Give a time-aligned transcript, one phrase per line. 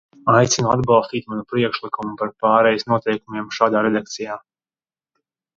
[0.35, 4.43] Aicinu atbalstīt manu priekšlikumu par pārejas noteikumiem šādā redakcijā.